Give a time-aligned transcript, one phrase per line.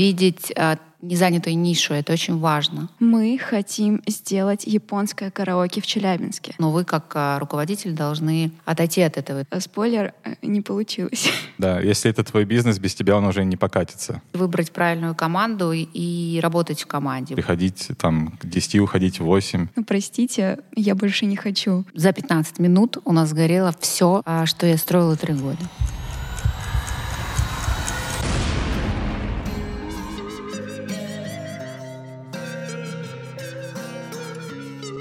[0.00, 1.92] видеть а, незанятую нишу.
[1.92, 2.88] Это очень важно.
[2.98, 6.54] Мы хотим сделать японское караоке в Челябинске.
[6.58, 9.44] Но вы, как а, руководитель, должны отойти от этого.
[9.50, 11.30] А, спойлер, э, не получилось.
[11.58, 14.22] Да, если это твой бизнес, без тебя он уже не покатится.
[14.32, 17.34] Выбрать правильную команду и работать в команде.
[17.34, 19.68] Приходить там к 10, уходить в 8.
[19.76, 21.84] Ну, простите, я больше не хочу.
[21.92, 25.58] За 15 минут у нас сгорело все, а, что я строила три года.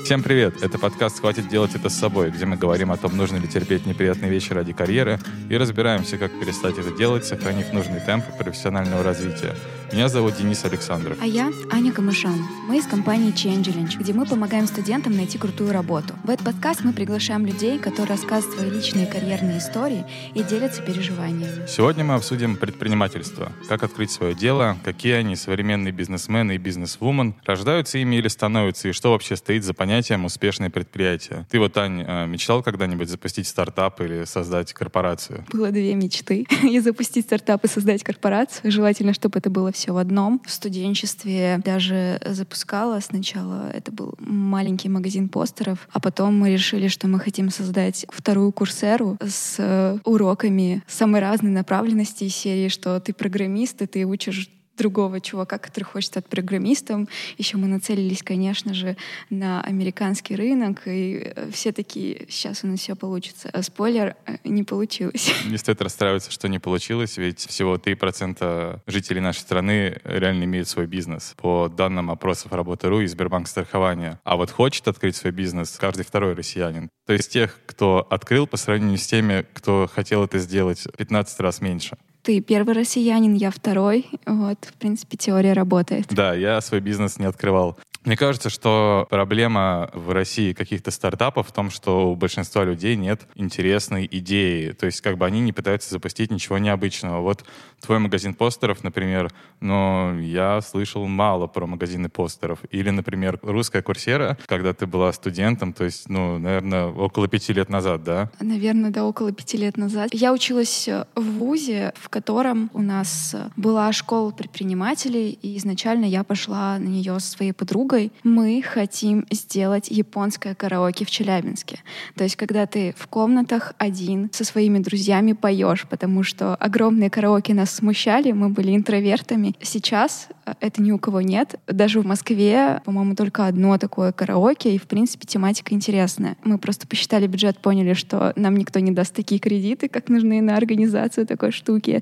[0.10, 0.64] Всем привет!
[0.64, 3.86] Это подкаст «Хватит делать это с собой», где мы говорим о том, нужно ли терпеть
[3.86, 5.20] неприятные вещи ради карьеры
[5.52, 9.54] и разбираемся, как перестать это делать, сохранив нужный темп профессионального развития.
[9.92, 11.18] Меня зовут Денис Александров.
[11.20, 12.40] А я Аня Камышан.
[12.68, 16.14] Мы из компании Changelinch, где мы помогаем студентам найти крутую работу.
[16.24, 21.66] В этот подкаст мы приглашаем людей, которые рассказывают свои личные карьерные истории и делятся переживаниями.
[21.68, 23.52] Сегодня мы обсудим предпринимательство.
[23.68, 28.92] Как открыть свое дело, какие они, современные бизнесмены и бизнесвумен, рождаются ими или становятся, и
[28.92, 31.48] что вообще стоит за понятием успешное предприятие.
[31.50, 35.46] Ты вот, Ань, э, мечтал когда-нибудь запустить стартап или создать корпорацию?
[35.52, 36.46] Было две мечты.
[36.64, 38.72] и запустить стартап и создать корпорацию.
[38.72, 40.42] Желательно, чтобы это было все в одном.
[40.46, 47.08] В студенчестве даже запускала сначала, это был маленький магазин постеров, а потом мы решили, что
[47.08, 53.82] мы хотим создать вторую курсеру с уроками самой разной направленности из серии, что ты программист,
[53.82, 57.08] и ты учишь другого чувака, который хочет стать программистом.
[57.38, 58.96] Еще мы нацелились, конечно же,
[59.30, 63.50] на американский рынок, и э, все такие, сейчас у нас все получится.
[63.52, 65.32] А спойлер, э, не получилось.
[65.46, 70.88] Не стоит расстраиваться, что не получилось, ведь всего 3% жителей нашей страны реально имеют свой
[70.88, 71.34] бизнес.
[71.38, 74.20] По данным опросов Работы.ру и Сбербанк страхования.
[74.24, 76.90] А вот хочет открыть свой бизнес каждый второй россиянин.
[77.06, 81.62] То есть тех, кто открыл по сравнению с теми, кто хотел это сделать 15 раз
[81.62, 84.08] меньше ты первый россиянин, я второй.
[84.26, 86.08] Вот, в принципе, теория работает.
[86.10, 87.78] Да, я свой бизнес не открывал.
[88.06, 93.28] Мне кажется, что проблема в России каких-то стартапов в том, что у большинства людей нет
[93.36, 94.72] интересной идеи.
[94.72, 97.20] То есть как бы они не пытаются запустить ничего необычного.
[97.22, 97.44] Вот
[97.82, 102.60] твой магазин постеров, например, но я слышал мало про магазины постеров.
[102.72, 107.70] Или, например, русская курсера, когда ты была студентом, то есть, ну, наверное, около пяти лет
[107.70, 108.32] назад, да?
[108.40, 110.10] Наверное, да, около пяти лет назад.
[110.14, 116.78] Я училась в ВУЗе, в котором у нас была школа предпринимателей, и изначально я пошла
[116.78, 121.80] на нее со своей подругой, подругой мы хотим сделать японское караоке в Челябинске.
[122.16, 127.54] То есть, когда ты в комнатах один со своими друзьями поешь, потому что огромные караоке
[127.54, 129.56] нас смущали, мы были интровертами.
[129.62, 131.60] Сейчас э, это ни у кого нет.
[131.68, 136.36] Даже в Москве, по-моему, только одно такое караоке, и, в принципе, тематика интересная.
[136.44, 140.58] Мы просто посчитали бюджет, поняли, что нам никто не даст такие кредиты, как нужны на
[140.58, 141.99] организацию такой штуки.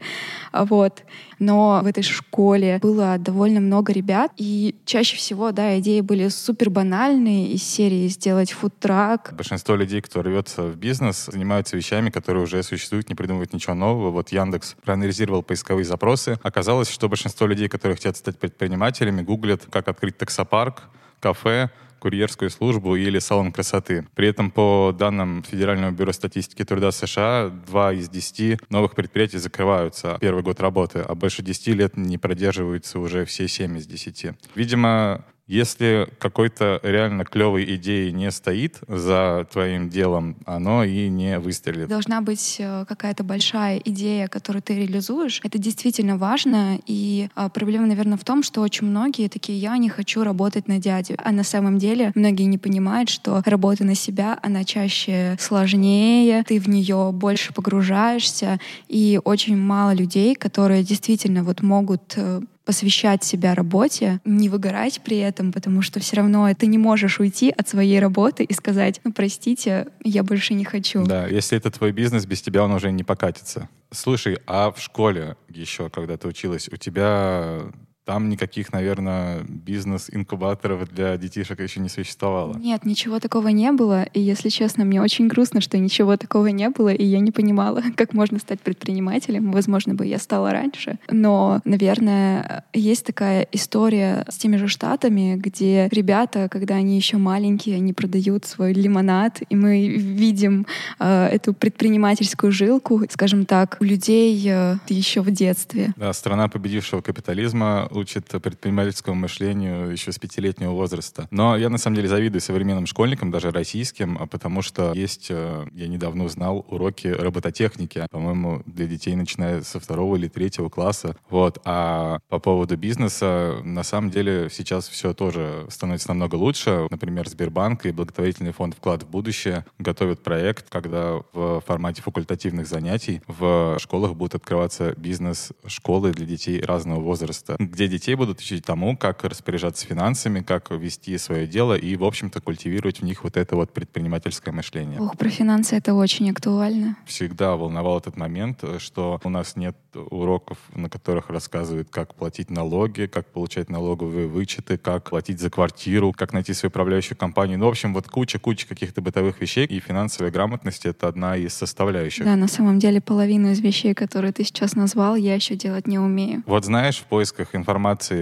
[0.53, 1.03] Вот.
[1.39, 6.69] Но в этой школе было довольно много ребят, и чаще всего, да, идеи были супер
[6.69, 9.33] банальные из серии сделать фудтрак.
[9.35, 14.09] Большинство людей, кто рвется в бизнес, занимаются вещами, которые уже существуют, не придумывают ничего нового.
[14.09, 16.39] Вот Яндекс проанализировал поисковые запросы.
[16.41, 20.83] Оказалось, что большинство людей, которые хотят стать предпринимателями, гуглят, как открыть таксопарк,
[21.19, 21.69] кафе,
[21.99, 24.07] курьерскую службу или салон красоты.
[24.15, 30.17] При этом по данным Федерального бюро статистики труда США, два из десяти новых предприятий закрываются
[30.21, 34.33] первый год работы, а больше десяти лет не продерживаются уже все семь из десяти.
[34.55, 41.87] Видимо, если какой-то реально клевой идеи не стоит за твоим делом, оно и не выстрелит.
[41.87, 45.39] Должна быть э, какая-то большая идея, которую ты реализуешь.
[45.43, 46.79] Это действительно важно.
[46.85, 50.79] И а, проблема, наверное, в том, что очень многие такие, я не хочу работать на
[50.79, 51.15] дядю.
[51.17, 56.59] А на самом деле многие не понимают, что работа на себя, она чаще сложнее, ты
[56.59, 58.59] в нее больше погружаешься.
[58.89, 65.19] И очень мало людей, которые действительно вот могут э, посвящать себя работе, не выгорать при
[65.19, 69.13] этом, потому что все равно ты не можешь уйти от своей работы и сказать, ну
[69.13, 71.05] простите, я больше не хочу.
[71.05, 73.69] Да, если это твой бизнес, без тебя он уже не покатится.
[73.91, 77.61] Слушай, а в школе еще, когда ты училась, у тебя
[78.07, 82.57] там никаких, наверное, бизнес-инкубаторов для детишек еще не существовало.
[82.57, 84.03] Нет, ничего такого не было.
[84.03, 87.83] И, если честно, мне очень грустно, что ничего такого не было, и я не понимала,
[87.97, 89.51] как можно стать предпринимателем.
[89.51, 90.99] Возможно, бы я стала раньше.
[91.11, 97.75] Но, наверное, есть такая история с теми же штатами, где ребята, когда они еще маленькие,
[97.75, 100.65] они продают свой лимонад, и мы видим
[100.99, 105.93] э, эту предпринимательскую жилку, скажем так, у людей э, еще в детстве.
[105.97, 111.27] Да, страна победившего капитализма учат предпринимательскому мышлению еще с пятилетнего возраста.
[111.31, 115.65] Но я на самом деле завидую современным школьникам, даже российским, а потому что есть, э,
[115.73, 121.15] я недавно узнал, уроки робототехники, по-моему, для детей, начиная со второго или третьего класса.
[121.29, 121.59] Вот.
[121.65, 126.87] А по поводу бизнеса, на самом деле сейчас все тоже становится намного лучше.
[126.89, 133.21] Например, Сбербанк и благотворительный фонд «Вклад в будущее» готовят проект, когда в формате факультативных занятий
[133.27, 139.23] в школах будут открываться бизнес-школы для детей разного возраста, где детей будут учить тому, как
[139.23, 143.73] распоряжаться финансами, как вести свое дело и, в общем-то, культивировать в них вот это вот
[143.73, 144.99] предпринимательское мышление.
[144.99, 146.97] Ох, про финансы это очень актуально.
[147.05, 153.07] Всегда волновал этот момент, что у нас нет уроков, на которых рассказывают, как платить налоги,
[153.07, 157.57] как получать налоговые вычеты, как платить за квартиру, как найти свою управляющую компанию.
[157.57, 162.25] Ну, в общем, вот куча-куча каких-то бытовых вещей, и финансовая грамотность— это одна из составляющих.
[162.25, 165.99] Да, на самом деле половину из вещей, которые ты сейчас назвал, я еще делать не
[165.99, 166.43] умею.
[166.45, 167.76] Вот знаешь, в поисках информации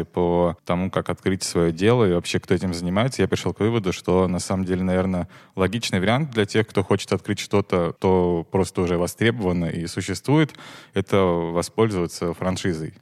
[0.06, 3.94] по тому, как открыть свое дело и вообще кто этим занимается, я пришел к выводу,
[3.94, 8.82] что на самом деле, наверное, логичный вариант для тех, кто хочет открыть что-то, то просто
[8.82, 10.54] уже востребовано и существует,
[10.94, 12.94] это воспользоваться франшизой.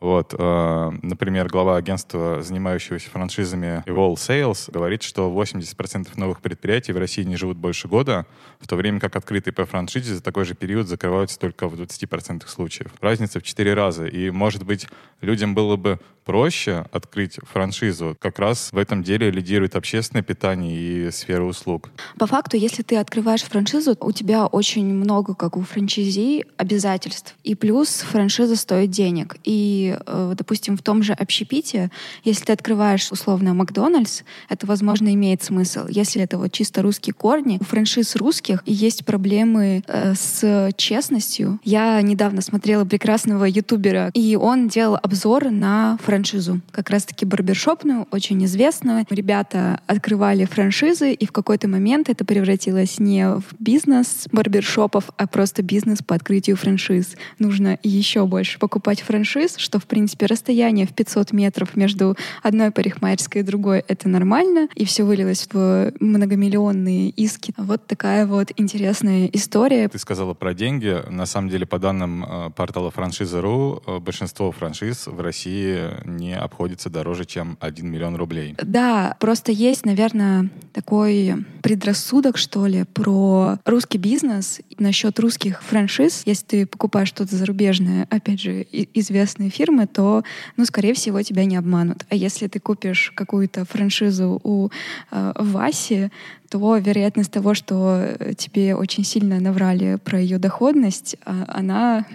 [0.00, 6.98] Вот, э, например, глава агентства, занимающегося франшизами Evol Sales, говорит, что 80% новых предприятий в
[6.98, 8.26] России не живут больше года,
[8.60, 12.46] в то время как открытые по франшизе за такой же период закрываются только в 20%
[12.48, 12.90] случаев.
[13.00, 14.06] Разница в 4 раза.
[14.06, 14.88] И, может быть,
[15.20, 18.16] людям было бы проще открыть франшизу.
[18.18, 21.90] Как раз в этом деле лидирует общественное питание и сфера услуг.
[22.18, 27.36] По факту, если ты открываешь франшизу, у тебя очень много, как у франчайзи, обязательств.
[27.44, 29.36] И плюс франшиза стоит денег.
[29.44, 31.90] И, э, допустим, в том же общепите,
[32.24, 35.86] если ты открываешь условно Макдональдс, это, возможно, имеет смысл.
[35.88, 41.60] Если это вот чисто русские корни, у франшиз русских есть проблемы э, с честностью.
[41.64, 48.44] Я недавно смотрела прекрасного ютубера, и он делал обзор на франшизу как раз-таки барбершопную, очень
[48.44, 49.06] известную.
[49.10, 55.62] Ребята открывали франшизы, и в какой-то момент это превратилось не в бизнес барбершопов, а просто
[55.62, 57.16] бизнес по открытию франшиз.
[57.38, 63.40] Нужно еще больше покупать франшиз, что, в принципе, расстояние в 500 метров между одной парикмахерской
[63.40, 67.52] и другой— это нормально, и все вылилось в многомиллионные иски.
[67.56, 69.88] Вот такая вот интересная история.
[69.88, 70.96] Ты сказала про деньги.
[71.10, 76.88] На самом деле, по данным э, портала франшиза.ру, э, большинство франшиз в России не обходится
[76.88, 78.54] дороже, чем 1 миллион рублей.
[78.62, 86.22] Да, просто есть, наверное, такой предрассудок, что ли, про русский бизнес насчет русских франшиз.
[86.26, 90.22] Если ты покупаешь что-то зарубежное, опять же, известные фирмы, то,
[90.56, 92.04] ну, скорее всего, тебя не обманут.
[92.10, 94.68] А если ты купишь какую-то франшизу у
[95.10, 96.10] э, Васи,
[96.50, 102.06] то вероятность того, что тебе очень сильно наврали про ее доходность, а, она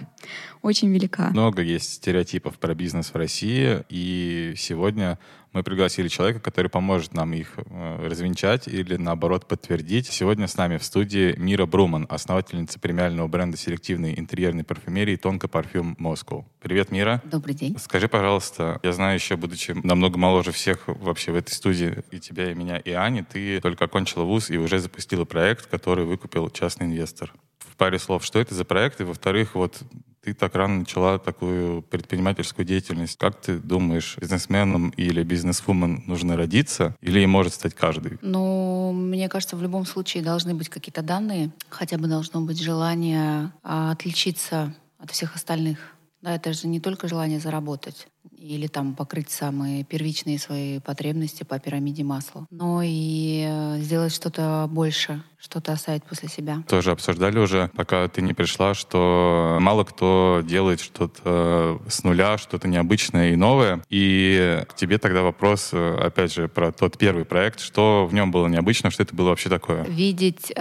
[0.62, 1.30] очень велика.
[1.30, 5.18] Много есть стереотипов про бизнес в России, и сегодня
[5.52, 10.06] мы пригласили человека, который поможет нам их э, развенчать или, наоборот, подтвердить.
[10.06, 15.96] Сегодня с нами в студии Мира Бруман, основательница премиального бренда селективной интерьерной парфюмерии «Тонко парфюм
[15.98, 16.44] Москва».
[16.60, 17.20] Привет, Мира.
[17.24, 17.76] Добрый день.
[17.78, 22.52] Скажи, пожалуйста, я знаю еще, будучи намного моложе всех вообще в этой студии, и тебя,
[22.52, 26.86] и меня, и Ани, ты только окончила вуз и уже запустила проект, который выкупил частный
[26.86, 27.32] инвестор.
[27.80, 29.00] Паре слов, что это за проект?
[29.00, 29.80] И, во-вторых, вот
[30.22, 33.16] ты так рано начала такую предпринимательскую деятельность.
[33.16, 38.18] Как ты думаешь, бизнесменом или бизнесвумен нужно родиться или может стать каждый?
[38.20, 41.52] Ну, мне кажется, в любом случае должны быть какие-то данные.
[41.70, 45.78] Хотя бы должно быть желание а, отличиться от всех остальных.
[46.20, 48.08] Да, это же не только желание заработать
[48.40, 54.66] или там покрыть самые первичные свои потребности по пирамиде масла, но и э, сделать что-то
[54.70, 56.62] больше, что-то оставить после себя.
[56.66, 62.68] Тоже обсуждали уже, пока ты не пришла, что мало кто делает что-то с нуля, что-то
[62.68, 63.82] необычное и новое.
[63.90, 67.60] И к тебе тогда вопрос, э, опять же, про тот первый проект.
[67.60, 69.84] Что в нем было необычно, что это было вообще такое?
[69.84, 70.52] Видеть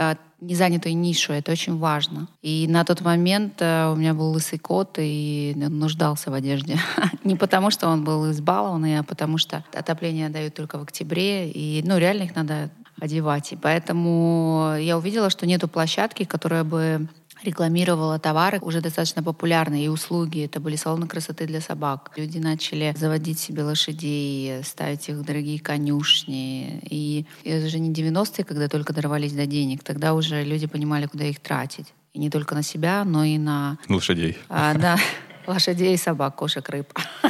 [0.42, 2.28] незанятую нишу, это очень важно.
[2.42, 6.78] И на тот момент э, у меня был лысый кот, и он нуждался в одежде.
[7.24, 11.82] Не потому, что он был избалованный, а потому что отопление дают только в октябре, и
[11.84, 12.70] ну, реально их надо
[13.02, 13.52] одевать.
[13.54, 17.08] И поэтому я увидела, что нету площадки, которая бы
[17.44, 20.46] рекламировала товары уже достаточно популярные и услуги.
[20.46, 22.12] Это были салоны красоты для собак.
[22.18, 26.82] Люди начали заводить себе лошадей, ставить их в дорогие конюшни.
[26.84, 29.84] И это же не 90-е, когда только дорвались до денег.
[29.84, 31.88] Тогда уже люди понимали, куда их тратить.
[32.14, 33.80] И не только на себя, но и на...
[33.88, 34.38] Лошадей.
[34.50, 35.00] А, да
[35.50, 36.88] лошадей, собак, кошек, рыб.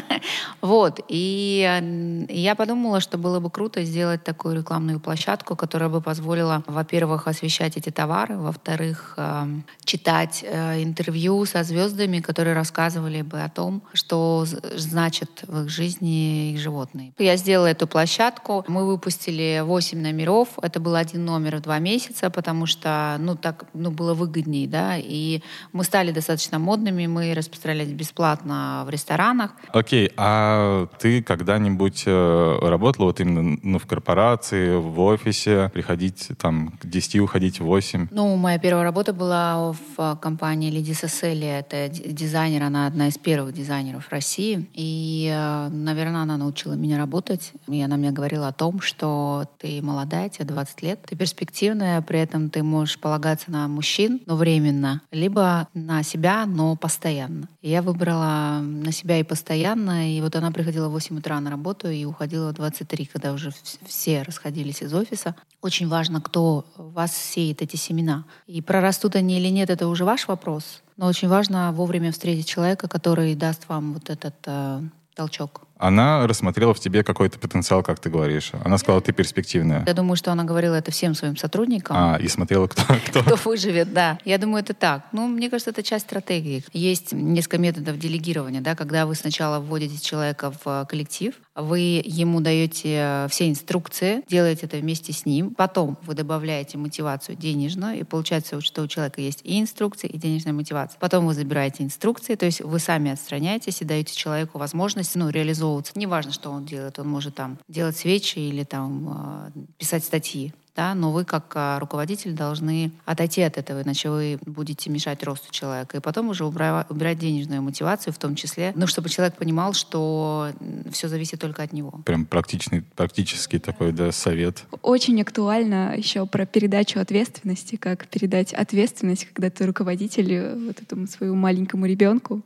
[0.62, 1.00] Вот.
[1.08, 7.28] И я подумала, что было бы круто сделать такую рекламную площадку, которая бы позволила, во-первых,
[7.28, 13.82] освещать эти товары, во-вторых, эм, читать э, интервью со звездами, которые рассказывали бы о том,
[13.94, 14.46] что
[14.76, 17.14] значит в их жизни их животные.
[17.18, 18.66] Я сделала эту площадку.
[18.68, 20.50] Мы выпустили 8 номеров.
[20.62, 24.98] Это был один номер в два месяца, потому что, ну, так, ну, было выгоднее, да,
[24.98, 29.52] и мы стали достаточно модными, мы распространялись бесплатно в ресторанах.
[29.72, 36.30] Окей, okay, а ты когда-нибудь э, работала вот именно ну, в корпорации, в офисе, приходить
[36.40, 38.08] там к 10, уходить в 8?
[38.12, 41.48] Ну, моя первая работа была в компании Лиди Сесели.
[41.48, 44.68] Это дизайнер, она одна из первых дизайнеров России.
[44.74, 47.54] И, э, наверное, она научила меня работать.
[47.68, 52.20] И она мне говорила о том, что ты молодая, тебе 20 лет, ты перспективная, при
[52.20, 57.48] этом ты можешь полагаться на мужчин, но временно, либо на себя, но постоянно.
[57.62, 61.50] И я выбрала на себя и постоянно, и вот она приходила в 8 утра на
[61.50, 63.52] работу и уходила в 23, когда уже
[63.86, 65.36] все расходились из офиса.
[65.62, 68.26] Очень важно, кто вас сеет эти семена.
[68.48, 70.82] И прорастут они или нет, это уже ваш вопрос.
[70.98, 74.82] Но очень важно вовремя встретить человека, который даст вам вот этот э,
[75.16, 78.52] толчок она рассмотрела в тебе какой-то потенциал, как ты говоришь.
[78.66, 79.84] Она сказала, ты перспективная.
[79.88, 81.96] Я думаю, что она говорила это всем своим сотрудникам.
[81.98, 82.84] А, и смотрела, кто...
[83.10, 84.20] Кто, кто выживет, да.
[84.26, 85.04] Я думаю, это так.
[85.14, 86.64] Ну, мне кажется, это часть стратегии.
[86.74, 92.42] Есть несколько методов делегирования, да, когда вы сначала вводите человека в э, коллектив, вы ему
[92.42, 98.04] даете э, все инструкции, делаете это вместе с ним, потом вы добавляете мотивацию денежную, и
[98.04, 100.98] получается, что у человека есть и инструкции, и денежная мотивация.
[101.00, 105.50] Потом вы забираете инструкции, то есть вы сами отстраняетесь и даете человеку возможность ну, реализовывать
[105.60, 105.94] реализовываться.
[105.96, 110.54] Неважно, что он делает, он может там делать свечи или там а, писать статьи.
[110.80, 115.52] Да, но вы как а, руководитель должны отойти от этого, иначе вы будете мешать росту
[115.52, 115.98] человека.
[115.98, 120.54] И потом уже убрать, убирать денежную мотивацию в том числе, ну, чтобы человек понимал, что
[120.90, 122.00] все зависит только от него.
[122.06, 124.64] Прям практичный, практический такой да, совет.
[124.82, 131.08] Очень актуально еще про передачу ответственности, как передать ответственность, когда ты руководитель э, вот этому
[131.08, 132.42] своему маленькому ребенку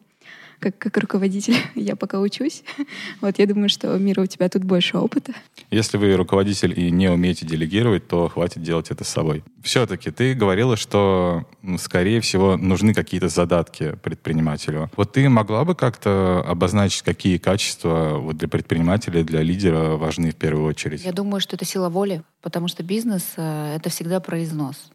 [0.63, 2.63] как, как руководитель я пока учусь.
[3.21, 5.33] Вот я думаю, что, Мира, у тебя тут больше опыта.
[5.71, 9.43] Если вы руководитель и не умеете делегировать, то хватит делать это с собой.
[9.61, 11.45] Все-таки ты говорила, что,
[11.79, 14.89] скорее всего, нужны какие-то задатки предпринимателю.
[14.95, 20.35] Вот ты могла бы как-то обозначить, какие качества вот для предпринимателя, для лидера важны в
[20.35, 21.03] первую очередь?
[21.03, 24.37] Я думаю, что это сила воли, потому что бизнес э,— это всегда про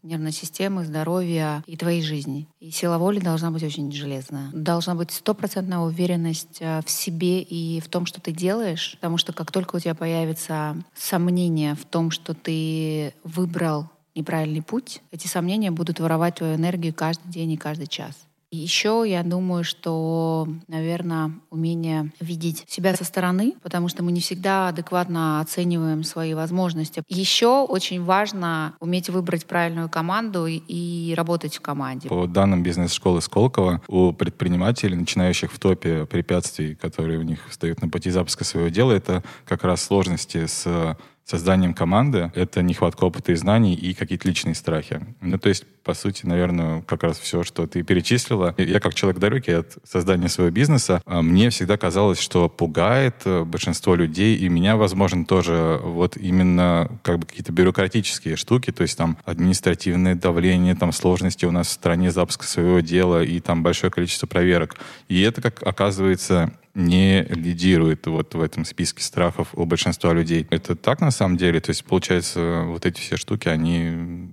[0.04, 2.46] нервной системы, здоровья и твоей жизни.
[2.60, 4.50] И сила воли должна быть очень железная.
[4.52, 9.16] Должна быть стопроцентная стопроцентная уверенность э, в себе и в том, что ты делаешь, потому
[9.16, 15.26] что как только у тебя появится сомнение в том, что ты выбрал неправильный путь, эти
[15.26, 18.27] сомнения будут воровать твою энергию каждый день и каждый час.
[18.50, 24.68] Еще я думаю, что, наверное, умение видеть себя со стороны, потому что мы не всегда
[24.68, 27.02] адекватно оцениваем свои возможности.
[27.08, 32.08] Еще очень важно уметь выбрать правильную команду и работать в команде.
[32.08, 37.90] По данным бизнес-школы Сколково, у предпринимателей, начинающих в топе препятствий, которые у них встают на
[37.90, 40.96] пути запуска своего дела, это как раз сложности с
[41.28, 45.00] созданием команды— это нехватка опыта и знаний и какие-то личные страхи.
[45.20, 48.54] Ну, то есть, по сути, наверное, как раз все, что ты перечислила.
[48.56, 53.44] Я как человек далекий от создания своего бизнеса, а, мне всегда казалось, что пугает э,
[53.44, 58.96] большинство людей, и меня, возможно, тоже вот именно как бы какие-то бюрократические штуки, то есть
[58.96, 63.90] там административное давление, там сложности у нас в стране запуска своего дела и там большое
[63.90, 64.76] количество проверок.
[65.08, 70.46] И это, как оказывается, не лидирует вот в этом списке страхов у большинства людей.
[70.50, 71.60] Это так на самом деле?
[71.60, 73.90] То есть, получается, вот эти все штуки, они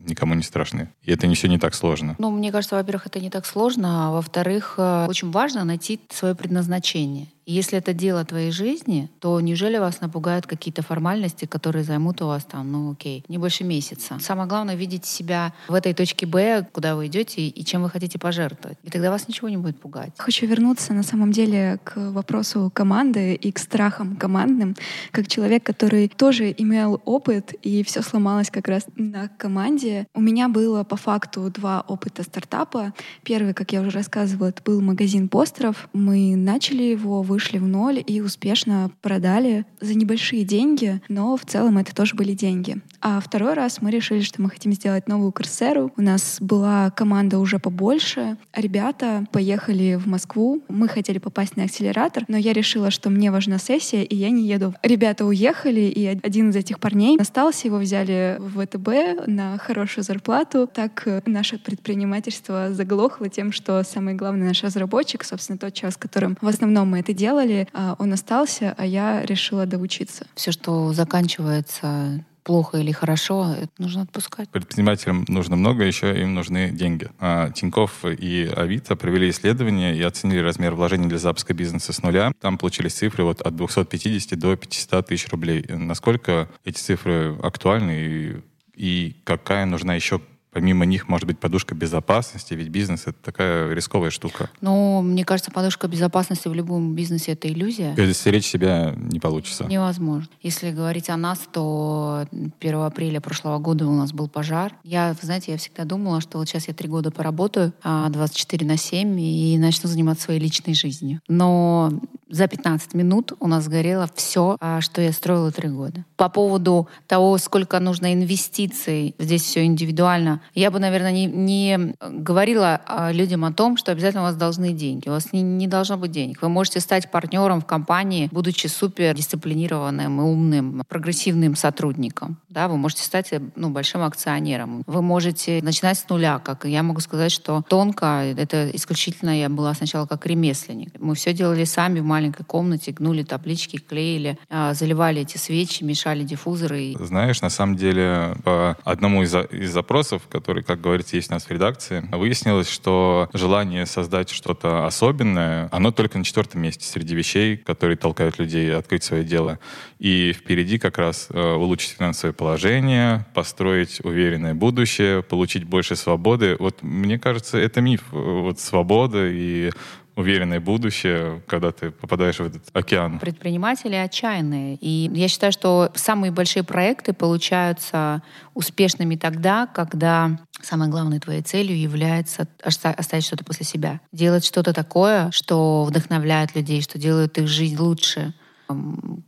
[0.08, 0.90] никому не страшны.
[1.04, 2.16] И это не все не так сложно.
[2.20, 6.36] Ну, мне кажется, во-первых, это не так сложно, а во-вторых, э, очень важно найти свое
[6.36, 7.28] предназначение.
[7.46, 12.44] Если это дело твоей жизни, то неужели вас напугают какие-то формальности, которые займут у вас
[12.44, 14.18] там, ну окей, не больше месяца.
[14.20, 18.18] Самое главное— видеть себя в этой точке Б, куда вы идете и чем вы хотите
[18.18, 18.78] пожертвовать.
[18.84, 20.14] И тогда вас ничего не будет пугать.
[20.18, 24.76] Хочу вернуться на самом деле к вопросу команды и к страхам командным.
[25.12, 30.08] Как человек, который тоже имел опыт, и все сломалось как раз на команде.
[30.14, 32.94] У меня было по факту два опыта стартапа.
[33.24, 35.90] Первый, как я уже рассказывала, это был магазин постеров.
[35.94, 41.46] Мы начали его, вы вышли в ноль и успешно продали за небольшие деньги, но в
[41.46, 42.78] целом это тоже были деньги.
[43.02, 45.92] А второй раз мы решили, что мы хотим сделать новую Корсеру.
[45.98, 48.38] У нас была команда уже побольше.
[48.56, 50.64] Ребята поехали в Москву.
[50.70, 54.48] Мы хотели попасть на акселератор, но я решила, что мне важна сессия, и я не
[54.48, 54.74] еду.
[54.82, 60.70] Ребята уехали, и один из этих парней остался, его взяли в ВТБ на хорошую зарплату.
[60.74, 65.98] Так э, наше предпринимательство заглохло тем, что самый главный наш разработчик, собственно, тот человек, с
[65.98, 67.25] которым в основном мы это делали,
[67.74, 70.28] а, он остался, а я решила доучиться.
[70.36, 74.48] Все, что заканчивается плохо или хорошо, это нужно отпускать.
[74.50, 77.10] Предпринимателям нужно много, еще им нужны деньги.
[77.20, 82.32] А Тиньков и Авито провели исследование и оценили размер вложений для запуска бизнеса с нуля.
[82.40, 85.66] Там получились цифры вот от 250 до 500 тысяч рублей.
[85.68, 88.42] Насколько эти цифры актуальны и,
[88.76, 90.22] и какая нужна еще
[90.56, 94.50] помимо них может быть подушка безопасности, ведь бизнес— это такая рисковая штука.
[94.62, 97.94] Ну, мне кажется, подушка безопасности в любом бизнесе— это иллюзия.
[98.14, 99.66] Стеречь себя не получится.
[99.66, 100.30] Невозможно.
[100.42, 102.26] Если говорить о нас, то
[102.62, 104.72] 1 апреля прошлого года у нас был пожар.
[104.86, 108.78] Я, знаете, я всегда думала, что вот сейчас я три года поработаю, 24 а на
[108.78, 111.20] 7, и начну заниматься своей личной жизнью.
[111.28, 111.92] Но
[112.30, 116.06] за 15 минут у нас сгорело все, а, что я строила три года.
[116.18, 122.82] По поводу того, сколько нужно инвестиций, здесь все индивидуально, я бы, наверное, не, не говорила
[122.86, 125.08] а, людям о том, что обязательно у вас должны деньги.
[125.08, 126.42] У вас не, не должно быть денег.
[126.42, 132.38] Вы можете стать партнером в компании, будучи супер дисциплинированным и умным, прогрессивным сотрудником.
[132.50, 134.84] Да, вы можете стать ну, большим акционером.
[134.88, 136.40] Вы можете начинать с нуля.
[136.40, 140.94] Как я могу сказать, что тонко это исключительно я была сначала как ремесленник.
[141.00, 146.24] Мы все делали сами в маленькой комнате, гнули таблички, клеили, а, заливали эти свечи, мешали
[146.24, 146.96] диффузоры.
[147.00, 151.46] Знаешь, на самом деле по одному из, из запросов, который, как говорится, есть у нас
[151.46, 157.56] в редакции, выяснилось, что желание создать что-то особенное, оно только на четвертом месте среди вещей,
[157.56, 159.60] которые толкают людей открыть свое дело.
[159.98, 166.58] И впереди как раз э, улучшить финансовое положение, построить уверенное будущее, получить больше свободы.
[166.60, 168.04] Вот мне кажется, это миф.
[168.12, 169.72] Вот свобода и
[170.16, 173.20] уверенное будущее, когда ты попадаешь в этот океан?
[173.20, 174.78] Предприниматели отчаянные.
[174.82, 178.22] И я считаю, что самые большие проекты получаются
[178.54, 184.00] успешными тогда, когда самой главной твоей целью является оставить что-то после себя.
[184.12, 188.34] Делать что-то такое, что вдохновляет людей, что делает их жизнь лучше—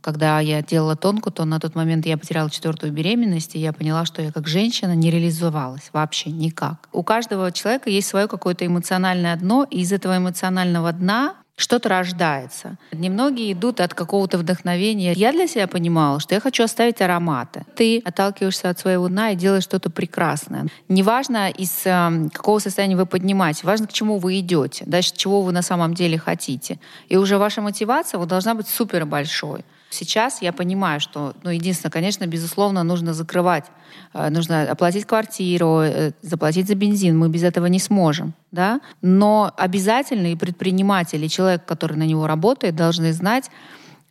[0.00, 4.04] когда я делала тонку, то на тот момент я потеряла четвертую беременность, и я поняла,
[4.04, 6.88] что я как женщина не реализовалась вообще никак.
[6.92, 12.76] У каждого человека есть свое какое-то эмоциональное дно, и из этого эмоционального дна что-то рождается.
[12.92, 15.12] Немногие идут от какого-то вдохновения.
[15.12, 17.64] Я для себя понимала, что я хочу оставить ароматы.
[17.74, 20.68] Ты отталкиваешься от своего дна и делаешь что-то прекрасное.
[20.88, 25.52] Неважно, из э, какого состояния вы поднимаете, важно, к чему вы идете, дальше чего вы
[25.52, 26.78] на самом деле хотите.
[27.08, 29.64] И уже ваша мотивация вот, должна быть супер большой.
[29.90, 33.64] Сейчас я понимаю, что, ну, единственное, конечно, безусловно, нужно закрывать,
[34.12, 37.18] э, нужно оплатить квартиру, э, заплатить за бензин.
[37.18, 38.80] Мы без этого не сможем, да.
[39.00, 43.50] Но обязательно и предприниматель, и человек, который на него работает, должны знать,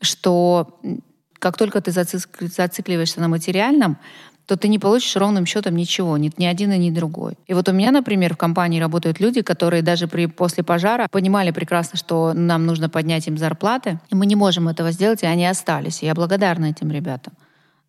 [0.02, 0.80] что
[1.40, 3.98] как только ты зацикливаешься на материальном,
[4.48, 7.34] то ты не получишь ровным счетом ничего, ни, ни один и ни другой.
[7.48, 11.52] И вот у меня, например, в компании работают люди, которые даже при, после пожара понимали
[11.52, 15.46] прекрасно, что нам нужно поднять им зарплаты, и мы не можем этого сделать, и они
[15.46, 16.02] остались.
[16.02, 17.34] И я благодарна этим ребятам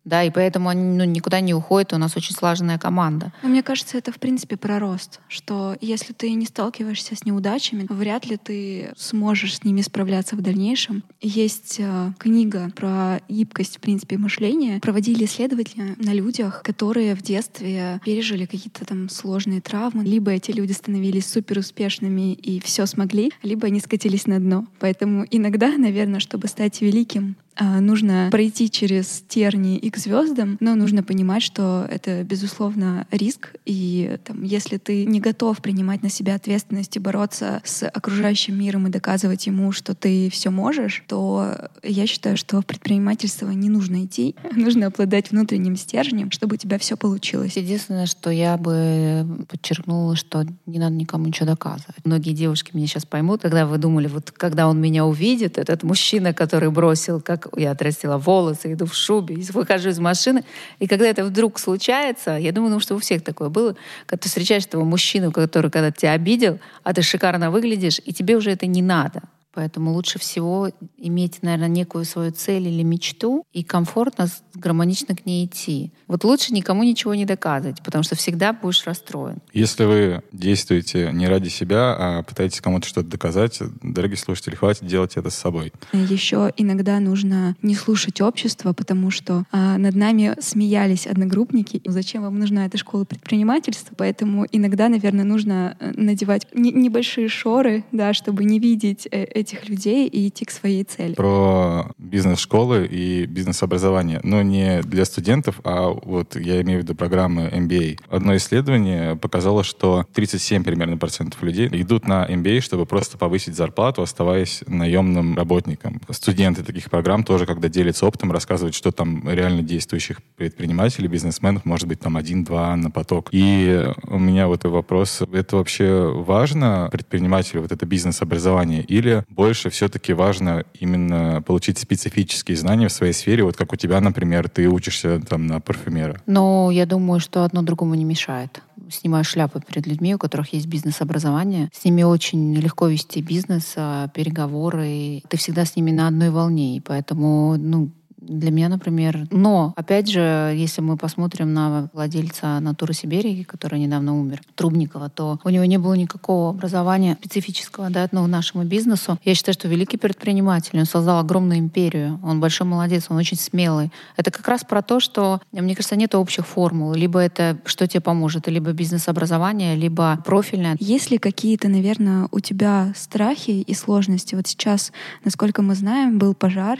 [0.09, 3.31] да, и поэтому они ну, никуда не уходят, у нас очень слаженная команда.
[3.43, 7.85] Но мне кажется, это в принципе про рост, что если ты не сталкиваешься с неудачами,
[7.87, 11.03] вряд ли ты сможешь с ними справляться в дальнейшем.
[11.21, 14.79] Есть э, книга про гибкость, в принципе, мышления.
[14.79, 20.03] Проводили исследования на людях, которые в детстве пережили какие-то там сложные травмы.
[20.03, 24.65] Либо эти люди становились супер успешными и все смогли, либо они скатились на дно.
[24.79, 31.03] Поэтому иногда, наверное, чтобы стать великим, нужно пройти через тернии и к звездам, но нужно
[31.03, 33.55] понимать, что это, безусловно, риск.
[33.65, 38.87] И там, если ты не готов принимать на себя ответственность и бороться с окружающим миром
[38.87, 44.05] и доказывать ему, что ты все можешь, то я считаю, что в предпринимательство не нужно
[44.05, 44.35] идти.
[44.55, 47.57] Нужно обладать внутренним стержнем, чтобы у тебя все получилось.
[47.57, 52.03] Единственное, что я бы подчеркнула, что не надо никому ничего доказывать.
[52.03, 56.33] Многие девушки меня сейчас поймут, когда вы думали, вот когда он меня увидит, этот мужчина,
[56.33, 60.43] который бросил, как я отрастила волосы, иду в шубе, выхожу из машины.
[60.79, 64.29] И когда это вдруг случается, я думаю, ну, что у всех такое было, когда ты
[64.29, 68.65] встречаешь этого мужчину, который когда тебя обидел, а ты шикарно выглядишь, и тебе уже это
[68.65, 69.21] не надо.
[69.53, 75.45] Поэтому лучше всего иметь, наверное, некую свою цель или мечту и комфортно, гармонично к ней
[75.45, 75.91] идти.
[76.07, 79.39] Вот лучше никому ничего не доказывать, потому что всегда будешь расстроен.
[79.53, 85.17] Если вы действуете не ради себя, а пытаетесь кому-то что-то доказать, дорогие слушатели, хватит делать
[85.17, 85.73] это с собой.
[85.93, 91.81] Еще иногда нужно не слушать общество, потому что а, над нами смеялись одногруппники.
[91.85, 93.95] Зачем вам нужна эта школа предпринимательства?
[93.97, 99.67] Поэтому иногда, наверное, нужно э, надевать не, небольшие шоры, да, чтобы не видеть э, этих
[99.69, 101.13] людей и идти к своей цели.
[101.13, 104.19] Про бизнес-школы и бизнес-образование.
[104.23, 107.99] Но не для студентов, а вот я имею в виду программы MBA.
[108.09, 114.01] Одно исследование показало, что 37 примерно процентов людей идут на MBA, чтобы просто повысить зарплату,
[114.01, 116.01] оставаясь наемным работником.
[116.09, 121.87] Студенты таких программ тоже, когда делятся опытом, рассказывают, что там реально действующих предпринимателей, бизнесменов может
[121.87, 123.29] быть там один-два на поток.
[123.31, 130.13] И у меня вот вопрос, это вообще важно предпринимателю, вот это бизнес-образование, или больше все-таки
[130.13, 135.21] важно именно получить специфические знания в своей сфере, вот как у тебя, например, ты учишься
[135.21, 136.21] там на парфюмера?
[136.25, 138.61] Но я думаю, что одно другому не мешает
[138.91, 141.69] снимаю шляпу перед людьми, у которых есть бизнес-образование.
[141.73, 145.21] С ними очень легко вести бизнес, а, переговоры.
[145.27, 146.77] Ты всегда с ними на одной волне.
[146.77, 147.91] И поэтому ну,
[148.29, 149.27] для меня, например.
[149.31, 155.39] Но, опять же, если мы посмотрим на владельца «Натуры Сибири», который недавно умер, Трубникова, то
[155.43, 159.17] у него не было никакого образования специфического да, ну, нашему бизнесу.
[159.23, 163.91] Я считаю, что великий предприниматель, он создал огромную империю, он большой молодец, он очень смелый.
[164.15, 166.93] Это как раз про то, что, мне кажется, нет общих формул.
[166.93, 170.75] Либо это что тебе поможет, либо бизнес-образование, либо профильное.
[170.79, 174.35] Есть ли какие-то, наверное, у тебя страхи и сложности?
[174.35, 174.91] Вот сейчас,
[175.23, 176.79] насколько мы знаем, был пожар,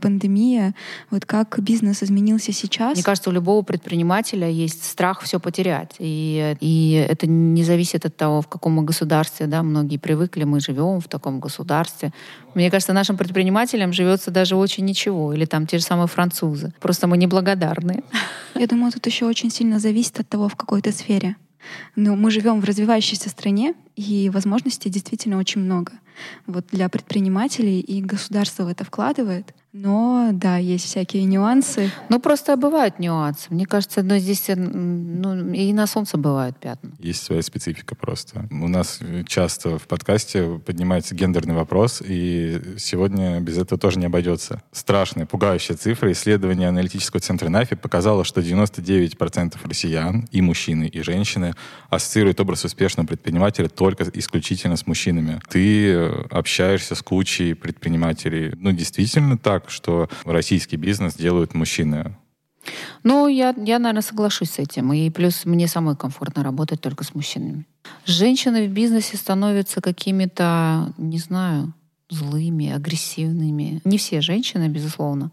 [0.00, 0.74] пандемия,
[1.10, 2.94] вот как бизнес изменился сейчас?
[2.94, 5.96] Мне кажется, у любого предпринимателя есть страх все потерять.
[5.98, 9.46] И, и это не зависит от того, в каком мы государстве.
[9.46, 9.62] Да?
[9.62, 12.12] Многие привыкли, мы живем в таком государстве.
[12.54, 15.32] Мне кажется, нашим предпринимателям живется даже очень ничего.
[15.34, 16.72] Или там те же самые французы.
[16.80, 18.02] Просто мы неблагодарны.
[18.54, 21.36] Я думаю, тут еще очень сильно зависит от того, в какой то сфере.
[21.96, 25.92] Но мы живем в развивающейся стране, и возможностей действительно очень много.
[26.46, 29.54] Вот для предпринимателей и государство в это вкладывает.
[29.78, 31.90] Но да, есть всякие нюансы.
[32.08, 33.48] Ну, просто бывают нюансы.
[33.50, 36.92] Мне кажется, но здесь э, ну, и на солнце бывают пятна.
[36.98, 38.48] Есть своя специфика просто.
[38.50, 44.62] У нас часто в подкасте поднимается гендерный вопрос, и сегодня без этого тоже не обойдется.
[44.72, 46.10] Страшная, пугающая цифра.
[46.10, 51.52] Исследование аналитического центра НАФИ показало, что 99% россиян, и мужчины, и женщины,
[51.90, 55.38] ассоциируют образ успешного предпринимателя только исключительно с мужчинами.
[55.50, 58.54] Ты э, общаешься с кучей предпринимателей.
[58.56, 62.16] Ну, действительно так, что российский бизнес делают мужчины.
[63.04, 64.92] Ну, я, я, наверное, соглашусь с этим.
[64.92, 67.64] И плюс мне самой комфортно работать только с мужчинами.
[68.04, 71.72] Женщины в бизнесе становятся какими-то, не знаю,
[72.08, 73.80] злыми, агрессивными.
[73.84, 75.30] Не все женщины, безусловно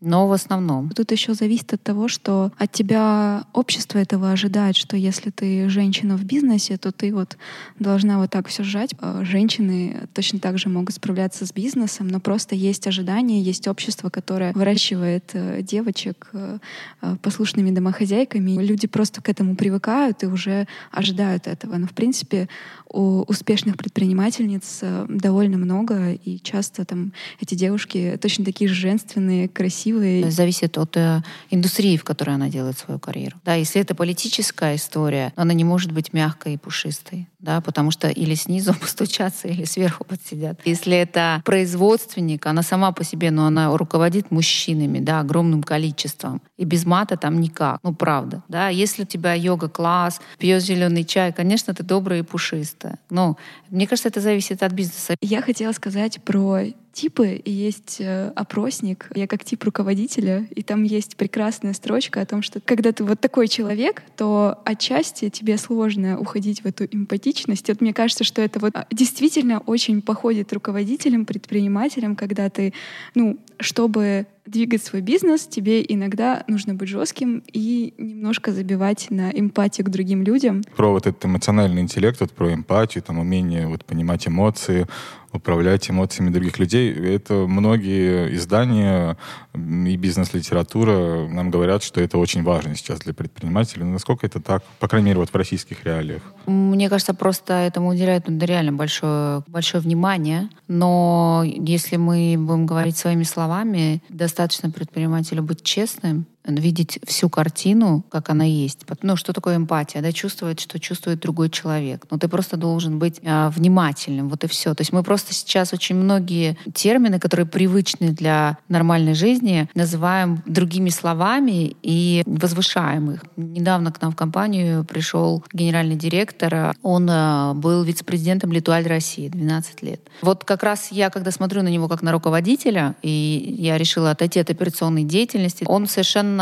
[0.00, 0.90] но в основном.
[0.90, 6.16] Тут еще зависит от того, что от тебя общество этого ожидает, что если ты женщина
[6.16, 7.36] в бизнесе, то ты вот
[7.80, 8.94] должна вот так все сжать.
[9.00, 14.08] А женщины точно так же могут справляться с бизнесом, но просто есть ожидания, есть общество,
[14.08, 16.58] которое выращивает э, девочек э,
[17.02, 18.62] э, послушными домохозяйками.
[18.62, 21.76] Люди просто к этому привыкают и уже ожидают этого.
[21.76, 22.48] Но в принципе
[22.88, 29.87] у успешных предпринимательниц довольно много, и часто там эти девушки точно такие же женственные, красивые,
[29.92, 30.30] красивой.
[30.30, 33.36] Зависит от э, индустрии, в которой она делает свою карьеру.
[33.44, 38.08] Да, если это политическая история, она не может быть мягкой и пушистой, да, потому что
[38.08, 40.60] или снизу постучаться, или сверху подсидят.
[40.64, 46.40] Если это производственник, она сама по себе, но она руководит мужчинами, да, огромным количеством.
[46.56, 47.80] И без мата там никак.
[47.82, 48.42] Ну, правда.
[48.48, 48.68] Да?
[48.68, 52.98] Если у тебя йога-класс, пьешь зеленый чай, конечно, ты добрая и пушистая.
[53.10, 53.36] Но
[53.70, 55.14] мне кажется, это зависит от бизнеса.
[55.20, 56.60] Я хотела сказать про
[56.98, 59.08] типы, и есть э, опросник.
[59.14, 63.20] Я как тип руководителя, и там есть прекрасная строчка о том, что когда ты вот
[63.20, 67.68] такой человек, то отчасти тебе сложно уходить в эту эмпатичность.
[67.68, 72.74] Вот мне кажется, что это вот а, действительно очень походит руководителям, предпринимателям, когда ты,
[73.14, 79.86] ну, чтобы двигать свой бизнес, тебе иногда нужно быть жестким и немножко забивать на эмпатию
[79.86, 80.62] к другим людям.
[80.76, 84.86] Про вот этот эмоциональный интеллект, вот про эмпатию, там умение вот понимать эмоции,
[85.32, 86.92] управлять эмоциями других людей.
[86.92, 89.16] Это многие издания
[89.54, 93.84] и бизнес-литература нам говорят, что это очень важно сейчас для предпринимателей.
[93.84, 96.22] Но насколько это так, по крайней мере, вот в российских реалиях?
[96.46, 100.48] Мне кажется, просто этому уделяют ну, реально большое, большое внимание.
[100.66, 104.37] Но если мы будем говорить своими словами, достаточно
[104.72, 108.84] предпринимателю быть честным, видеть всю картину, как она есть.
[109.02, 110.02] Ну, что такое эмпатия?
[110.02, 112.06] Да, чувствовать, что чувствует другой человек.
[112.10, 114.74] Но ты просто должен быть э, внимательным, вот и все.
[114.74, 120.90] То есть мы просто сейчас очень многие термины, которые привычны для нормальной жизни, называем другими
[120.90, 123.24] словами и возвышаем их.
[123.36, 126.74] Недавно к нам в компанию пришел генеральный директор.
[126.82, 130.00] Он э, был вице-президентом Литуаль России 12 лет.
[130.22, 134.40] Вот как раз я, когда смотрю на него как на руководителя, и я решила отойти
[134.40, 136.37] от операционной деятельности, он совершенно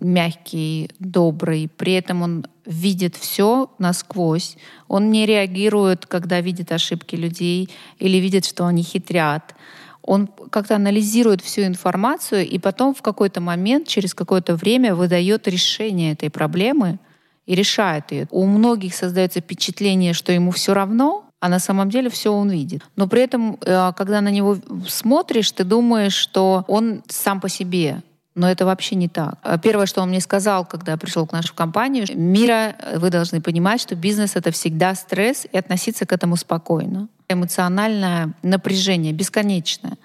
[0.00, 4.56] мягкий, добрый, при этом он видит все насквозь.
[4.88, 9.54] Он не реагирует, когда видит ошибки людей или видит, что они хитрят.
[10.02, 16.12] Он как-то анализирует всю информацию и потом в какой-то момент, через какое-то время выдает решение
[16.12, 16.98] этой проблемы
[17.46, 18.28] и решает ее.
[18.30, 22.82] У многих создается впечатление, что ему все равно, а на самом деле все он видит.
[22.96, 24.56] Но при этом, э, когда на него
[24.88, 28.02] смотришь, ты думаешь, что он сам по себе
[28.36, 29.38] но это вообще не так.
[29.42, 33.80] А первое, что он мне сказал, когда пришел к нашу компанию, Мира, вы должны понимать,
[33.80, 37.08] что бизнес— это всегда стресс, и относиться к этому спокойно.
[37.28, 39.96] Эмоциональное напряжение бесконечное.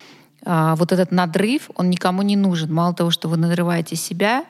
[0.44, 2.74] А вот этот надрыв, он никому не нужен.
[2.74, 4.46] Мало того, что вы надрываете себя,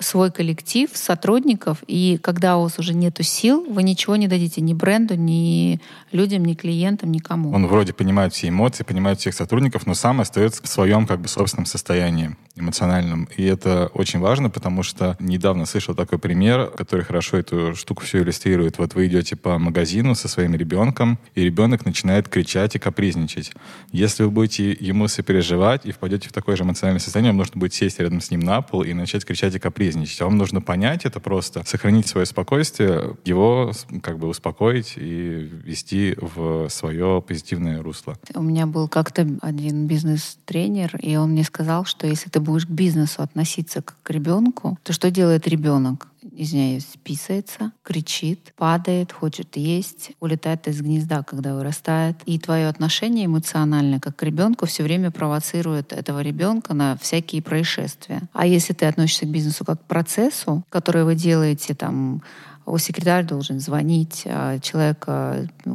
[0.00, 4.74] свой коллектив сотрудников, и когда у вас уже нету сил, вы ничего не дадите ни
[4.74, 5.80] бренду, ни
[6.12, 7.52] людям, ни клиентам, никому.
[7.52, 11.28] Он вроде понимает все эмоции, понимает всех сотрудников, но сам остается в своем как бы
[11.28, 13.28] собственном состоянии эмоциональном.
[13.36, 18.22] И это очень важно, потому что недавно слышал такой пример, который хорошо эту штуку все
[18.22, 18.78] иллюстрирует.
[18.78, 23.52] Вот вы идете по магазину со своим ребенком, и ребенок начинает кричать и капризничать.
[23.90, 27.72] Если вы будете ему сопереживать и впадете в такое же эмоциональное состояние, вам нужно будет
[27.74, 29.81] сесть рядом с ним на пол и начать кричать и капризничать.
[30.20, 36.16] А вам нужно понять это просто, сохранить свое спокойствие, его как бы успокоить и вести
[36.20, 38.16] в свое позитивное русло.
[38.34, 42.70] У меня был как-то один бизнес-тренер, и он мне сказал, что если ты будешь к
[42.70, 46.08] бизнесу относиться как к ребенку, то что делает ребенок?
[46.34, 52.16] Извиняюсь, писается, кричит, падает, хочет есть, улетает из гнезда, когда вырастает.
[52.26, 58.22] И твое отношение эмоциональное, как к ребенку, все время провоцирует этого ребенка на всякие происшествия.
[58.32, 62.22] А если ты относишься к бизнесу как к процессу, который вы делаете там
[62.64, 65.04] о, секретарь должен звонить, а человек,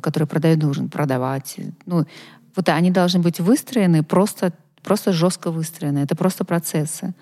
[0.02, 1.58] который продает, должен продавать.
[1.86, 2.06] Ну,
[2.56, 4.54] вот они должны быть выстроены просто
[4.88, 6.00] просто жестко выстроены.
[6.00, 7.14] Это просто процессы.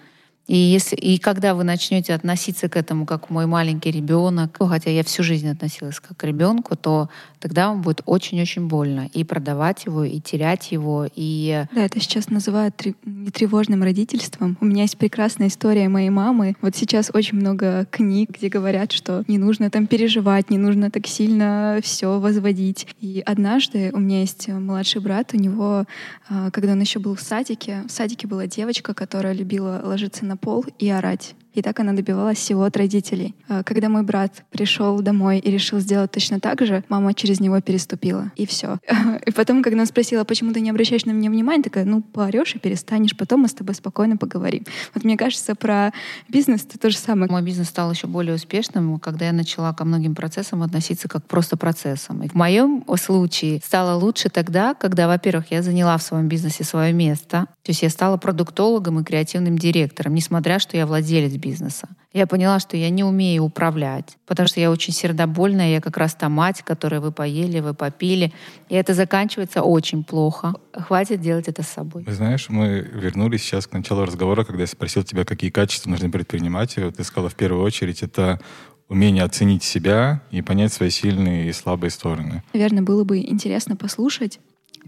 [0.47, 4.91] И, если, и когда вы начнете относиться к этому как мой маленький ребенок, ну, хотя
[4.91, 9.85] я всю жизнь относилась как к ребенку, то тогда вам будет очень-очень больно и продавать
[9.85, 11.65] его, и терять его, и...
[11.73, 14.57] Да, это сейчас называют нетревожным родительством.
[14.61, 16.55] У меня есть прекрасная история моей мамы.
[16.61, 21.07] Вот сейчас очень много книг, где говорят, что не нужно там переживать, не нужно так
[21.07, 22.87] сильно все возводить.
[23.01, 25.85] И однажды у меня есть младший брат, у него,
[26.29, 30.34] а, когда он еще был в садике, в садике была девочка, которая любила ложиться на
[30.35, 31.35] на пол и орать.
[31.55, 33.33] И так она добивалась всего от родителей.
[33.47, 37.59] А, когда мой брат пришел домой и решил сделать точно так же, мама через него
[37.61, 38.31] переступила.
[38.35, 38.77] И все.
[39.25, 42.55] И потом, когда она спросила, почему ты не обращаешь на меня внимания, такая, ну, поорешь
[42.55, 44.65] и перестанешь, потом мы с тобой спокойно поговорим.
[44.93, 45.91] Вот мне кажется, про
[46.27, 47.31] бизнес это то же самое.
[47.31, 51.57] Мой бизнес стал еще более успешным, когда я начала ко многим процессам относиться как просто
[51.57, 52.23] процессам.
[52.23, 56.91] И в моем случае стало лучше тогда, когда, во-первых, я заняла в своем бизнесе свое
[56.91, 57.47] место.
[57.63, 61.87] То есть я стала продуктологом и креативным директором, несмотря, что я владелец бизнеса.
[62.13, 66.15] Я поняла, что я не умею управлять, потому что я очень сердобольная, я как раз
[66.15, 68.33] та мать, которую вы поели, вы попили.
[68.69, 70.53] И это заканчивается очень плохо.
[70.73, 72.03] Хватит делать это с собой.
[72.03, 76.09] Вы знаешь, мы вернулись сейчас к началу разговора, когда я спросил тебя, какие качества нужны
[76.09, 76.91] предпринимателю.
[76.91, 78.39] Ты сказала в первую очередь, это
[78.87, 82.43] умение оценить себя и понять свои сильные и слабые стороны.
[82.53, 84.39] Наверное, было бы интересно послушать,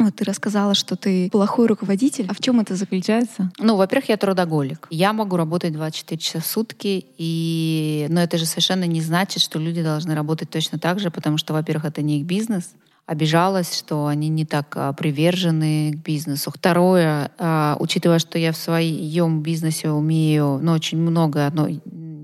[0.05, 2.27] вот ты рассказала, что ты плохой руководитель.
[2.29, 3.51] А в чем это заключается?
[3.59, 4.87] Ну, во-первых, я трудоголик.
[4.89, 8.07] Я могу работать 24 часа в сутки, и...
[8.09, 11.53] но это же совершенно не значит, что люди должны работать точно так же, потому что,
[11.53, 12.71] во-первых, это не их бизнес,
[13.07, 16.51] обижалась, что они не так а, привержены к бизнесу.
[16.53, 21.67] Второе, а, учитывая, что я в своем бизнесе умею, ну, очень много, ну,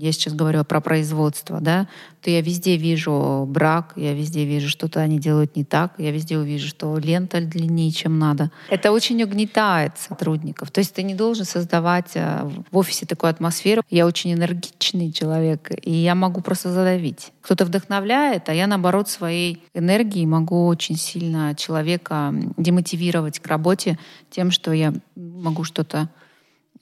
[0.00, 1.88] я сейчас говорю про производство, да,
[2.20, 6.38] то я везде вижу брак, я везде вижу, что-то они делают не так, я везде
[6.38, 8.50] увижу, что лента длиннее, чем надо.
[8.70, 10.70] Это очень угнетает сотрудников.
[10.70, 13.82] То есть ты не должен создавать э, в офисе такую атмосферу.
[13.90, 17.32] Я очень энергичный человек, и я могу просто задавить.
[17.42, 23.98] Кто-то вдохновляет, а я, наоборот, своей энергией могу очень сильно человека демотивировать к работе
[24.30, 26.08] тем, что я могу что-то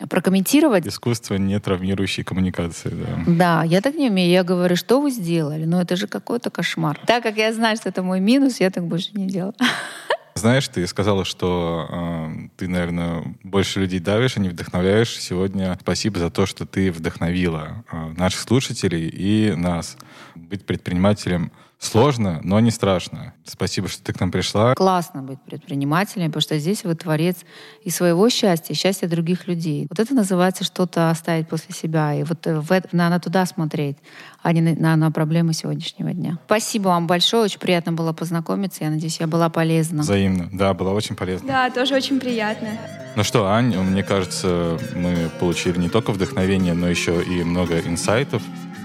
[0.08, 0.86] прокомментировать.
[0.86, 3.24] Искусство не травмирующей коммуникации, да.
[3.26, 4.30] Да, я так не умею.
[4.30, 5.64] Я говорю, что вы сделали?
[5.64, 6.98] Ну, это же какой-то кошмар.
[7.06, 9.54] Так как я знаю, что это мой минус, я так больше не делаю.
[10.34, 15.10] Знаешь, ты сказала, что э, ты, наверное, больше людей давишь, а не вдохновляешь.
[15.10, 19.96] Сегодня спасибо за то, что ты вдохновила э, наших слушателей и нас.
[20.34, 23.34] Быть предпринимателем Сложно, но не страшно.
[23.44, 24.74] Спасибо, что ты к нам пришла.
[24.74, 27.38] Классно быть предпринимателем, потому что здесь вы творец
[27.82, 29.88] и своего счастья, и счастья других людей.
[29.90, 32.14] Вот это называется что-то оставить после себя.
[32.14, 33.96] И вот э, в это, надо туда смотреть,
[34.42, 36.38] а не на, на проблемы сегодняшнего дня.
[36.46, 37.42] Спасибо вам большое.
[37.42, 38.84] Очень приятно было познакомиться.
[38.84, 40.02] Я надеюсь, я была полезна.
[40.02, 40.50] Взаимно.
[40.52, 41.48] Да, была очень полезна.
[41.48, 42.68] Да, тоже очень приятно.
[43.16, 48.40] Ну что, Ань, мне кажется, мы получили не только вдохновение, но еще и много инсайтов.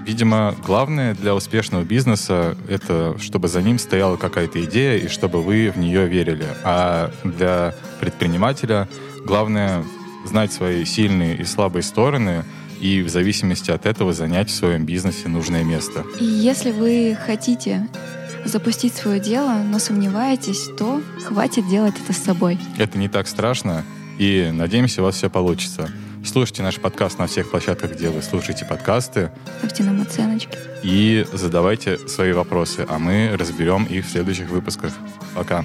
[0.08, 5.70] Видимо, главное для успешного бизнеса— это чтобы за ним стояла какая-то идея и чтобы вы
[5.70, 6.46] в нее верили.
[6.64, 8.88] А для предпринимателя
[9.26, 9.84] главное
[10.24, 12.46] знать свои сильные и слабые стороны
[12.80, 16.06] и в зависимости от этого занять в своем бизнесе нужное место.
[16.18, 17.86] И если вы хотите
[18.46, 22.58] запустить свое дело, но сомневаетесь, то хватит делать это с собой.
[22.78, 23.84] Это не так страшно,
[24.18, 25.90] и надеемся, у вас все получится.
[26.28, 29.30] Слушайте наш подкаст на всех площадках, где вы слушаете подкасты.
[29.60, 30.58] Ставьте нам оценочки.
[30.82, 34.92] И задавайте свои вопросы, а мы разберем их в следующих выпусках.
[35.34, 35.64] Пока.